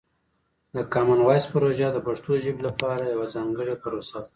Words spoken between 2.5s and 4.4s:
لپاره یوه ځانګړې پروسه ده.